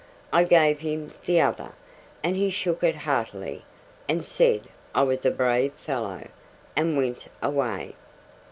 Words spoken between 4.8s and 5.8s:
I was a brave